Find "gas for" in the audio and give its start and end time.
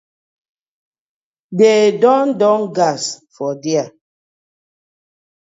2.75-3.51